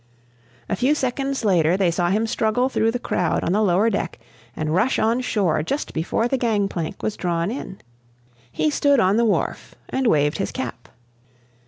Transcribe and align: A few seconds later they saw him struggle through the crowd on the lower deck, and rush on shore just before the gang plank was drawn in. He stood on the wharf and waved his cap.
A 0.67 0.75
few 0.75 0.95
seconds 0.95 1.45
later 1.45 1.77
they 1.77 1.91
saw 1.91 2.09
him 2.09 2.25
struggle 2.25 2.69
through 2.69 2.89
the 2.89 2.97
crowd 2.97 3.43
on 3.43 3.51
the 3.51 3.61
lower 3.61 3.91
deck, 3.91 4.17
and 4.55 4.73
rush 4.73 4.97
on 4.97 5.21
shore 5.21 5.61
just 5.61 5.93
before 5.93 6.27
the 6.27 6.39
gang 6.39 6.67
plank 6.67 7.03
was 7.03 7.15
drawn 7.15 7.51
in. 7.51 7.77
He 8.51 8.71
stood 8.71 8.99
on 8.99 9.17
the 9.17 9.25
wharf 9.25 9.75
and 9.89 10.07
waved 10.07 10.39
his 10.39 10.51
cap. 10.51 10.89